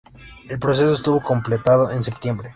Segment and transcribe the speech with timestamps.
[0.49, 2.49] El proceso estuvo completado en septiembre.